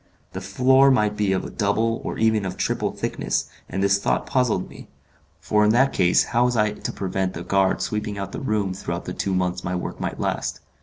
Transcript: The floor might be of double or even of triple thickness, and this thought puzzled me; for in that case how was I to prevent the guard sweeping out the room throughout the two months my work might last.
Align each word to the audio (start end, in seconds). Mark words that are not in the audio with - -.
The 0.33 0.41
floor 0.41 0.89
might 0.89 1.15
be 1.15 1.31
of 1.31 1.59
double 1.59 2.01
or 2.03 2.17
even 2.17 2.43
of 2.43 2.57
triple 2.57 2.91
thickness, 2.91 3.47
and 3.69 3.83
this 3.83 3.99
thought 3.99 4.25
puzzled 4.25 4.67
me; 4.67 4.87
for 5.39 5.63
in 5.63 5.69
that 5.73 5.93
case 5.93 6.23
how 6.23 6.45
was 6.45 6.57
I 6.57 6.71
to 6.71 6.91
prevent 6.91 7.35
the 7.35 7.43
guard 7.43 7.83
sweeping 7.83 8.17
out 8.17 8.31
the 8.31 8.39
room 8.41 8.73
throughout 8.73 9.05
the 9.05 9.13
two 9.13 9.35
months 9.35 9.63
my 9.63 9.75
work 9.75 9.99
might 9.99 10.19
last. 10.19 10.59